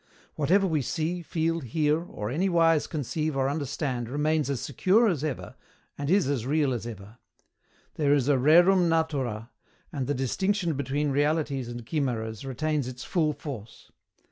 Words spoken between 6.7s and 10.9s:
as ever. There is a RERUM NATURA, and the distinction